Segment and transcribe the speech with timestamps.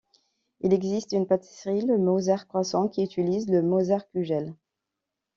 [0.61, 4.55] Il existe une pâtisserie, le Mozartcroissant qui utilise le MozartKugel.